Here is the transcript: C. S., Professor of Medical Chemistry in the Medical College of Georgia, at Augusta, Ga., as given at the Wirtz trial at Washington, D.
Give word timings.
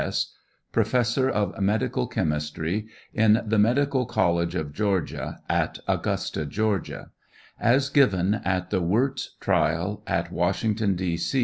C. 0.01 0.03
S., 0.07 0.31
Professor 0.71 1.29
of 1.29 1.61
Medical 1.61 2.07
Chemistry 2.07 2.87
in 3.13 3.39
the 3.45 3.59
Medical 3.59 4.07
College 4.07 4.55
of 4.55 4.73
Georgia, 4.73 5.39
at 5.47 5.77
Augusta, 5.87 6.43
Ga., 6.47 7.03
as 7.59 7.89
given 7.91 8.33
at 8.43 8.71
the 8.71 8.81
Wirtz 8.81 9.35
trial 9.39 10.01
at 10.07 10.31
Washington, 10.31 10.95
D. 10.95 11.19